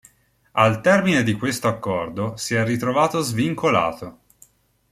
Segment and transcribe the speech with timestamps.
[0.53, 4.21] Al termine di questo accordo, si è ritrovato svincolato.